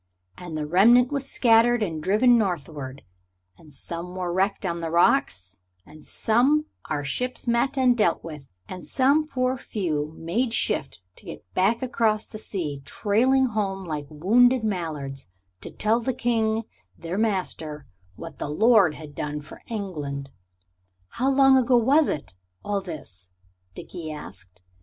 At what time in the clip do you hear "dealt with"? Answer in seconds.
7.95-8.49